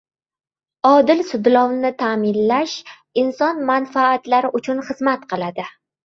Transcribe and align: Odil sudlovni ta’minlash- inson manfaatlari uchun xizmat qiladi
Odil 0.91 1.19
sudlovni 1.31 1.91
ta’minlash- 1.99 2.73
inson 3.23 3.59
manfaatlari 3.67 4.51
uchun 4.61 4.81
xizmat 4.89 5.29
qiladi 5.35 5.67